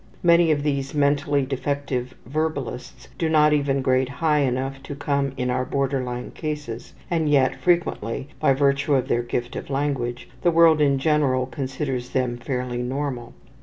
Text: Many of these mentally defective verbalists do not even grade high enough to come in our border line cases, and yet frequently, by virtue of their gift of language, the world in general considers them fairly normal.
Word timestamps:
Many 0.23 0.49
of 0.51 0.63
these 0.63 0.95
mentally 0.95 1.45
defective 1.45 2.15
verbalists 2.27 3.07
do 3.19 3.29
not 3.29 3.53
even 3.53 3.83
grade 3.83 4.09
high 4.09 4.39
enough 4.39 4.81
to 4.81 4.95
come 4.95 5.31
in 5.37 5.51
our 5.51 5.63
border 5.63 6.01
line 6.01 6.31
cases, 6.31 6.95
and 7.11 7.29
yet 7.29 7.55
frequently, 7.57 8.27
by 8.39 8.53
virtue 8.53 8.95
of 8.95 9.09
their 9.09 9.21
gift 9.21 9.55
of 9.55 9.69
language, 9.69 10.27
the 10.41 10.49
world 10.49 10.81
in 10.81 10.97
general 10.97 11.45
considers 11.45 12.09
them 12.09 12.37
fairly 12.37 12.81
normal. 12.81 13.35